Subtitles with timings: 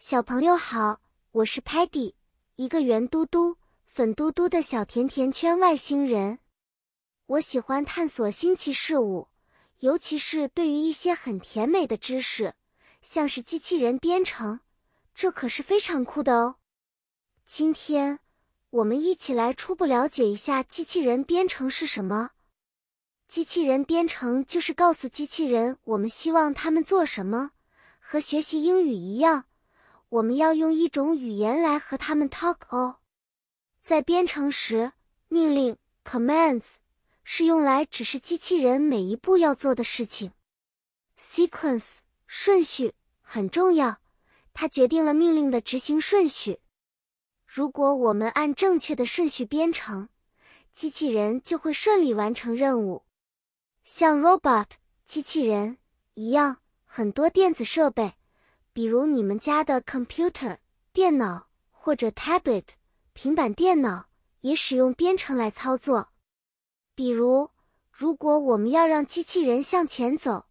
[0.00, 1.00] 小朋友好，
[1.32, 2.14] 我是 Patty，
[2.54, 6.38] 一个圆嘟嘟、粉嘟嘟的小甜甜圈外星人。
[7.26, 9.26] 我喜欢探索新奇事物，
[9.80, 12.54] 尤其是对于一些很甜美的知识，
[13.02, 14.60] 像是机器人编程，
[15.16, 16.58] 这可是非常酷的哦。
[17.44, 18.20] 今天
[18.70, 22.30] 我们一起来初步了解一下机器人编程是什么。
[23.26, 27.50] 机器人编程就是告诉机器人我们希望他们做什么，
[27.98, 29.46] 和学习英语一样。
[30.10, 33.00] 我们要用一种语言来和他们 talk 哦。
[33.80, 34.92] 在编程时，
[35.28, 36.76] 命令 commands
[37.24, 40.32] 是用来指示机器人每一步要做的事情。
[41.18, 43.98] sequence 顺序很重要，
[44.54, 46.60] 它决定了命令的执行顺序。
[47.46, 50.08] 如果我们按正确的顺序编程，
[50.72, 53.04] 机器人就会顺利完成任务。
[53.84, 54.66] 像 robot
[55.04, 55.78] 机器人
[56.12, 58.17] 一样，很多电子设备。
[58.78, 60.58] 比如你们家的 computer
[60.92, 62.62] 电脑或者 tablet
[63.12, 64.08] 平板电脑
[64.42, 66.10] 也使用编程来操作。
[66.94, 67.50] 比如，
[67.90, 70.46] 如果我们要让机器人向前走，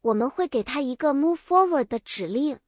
[0.00, 2.58] 我们会给它一个 move forward 的指令。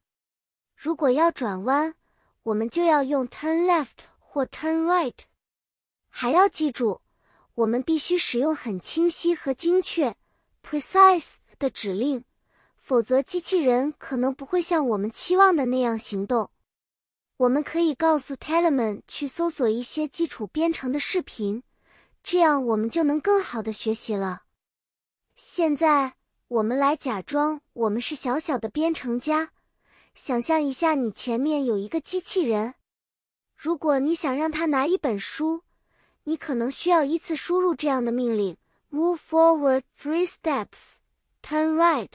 [0.77, 1.97] 如果要转弯，
[2.45, 5.19] 我们就要用 turn left 或 turn right。
[6.09, 7.01] 还要记住，
[7.57, 10.15] 我们必须使用很清晰和精确
[10.63, 12.23] precise 的指令。
[12.91, 16.51] 否则，机器人可能不会像我们期望的那样行动。
[17.37, 21.63] 我们可以告诉 Telemann 去搜索一些基础编程的视频，
[22.25, 24.43] 这样我们就能更好的学习了。
[25.37, 26.15] 现在，
[26.49, 29.53] 我们来假装我们是小小的编程家，
[30.17, 32.75] 想象一下，你前面有一个机器人。
[33.55, 35.63] 如果你想让它拿一本书，
[36.25, 38.57] 你可能需要依次输入这样的命令
[38.91, 40.97] ：Move forward three steps,
[41.41, 42.15] turn right。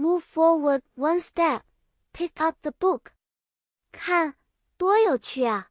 [0.00, 1.60] Move forward one step,
[2.14, 3.12] pick up the book.
[3.92, 4.34] 看，
[4.78, 5.68] 多有趣啊！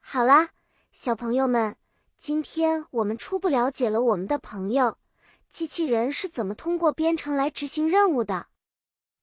[0.00, 0.50] 好啦，
[0.92, 1.76] 小朋友们，
[2.18, 4.98] 今天我们初步了解了我们的朋友
[5.48, 8.48] 机器人是怎么通过编程来执行任务的。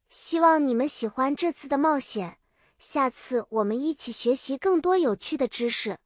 [0.10, 2.40] 希望你们喜欢这次的冒险，
[2.80, 6.00] 下次我们一起学习更多有趣的知识。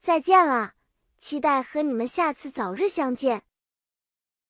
[0.00, 0.72] 再见啦，
[1.18, 3.42] 期待和你们下次早日相见。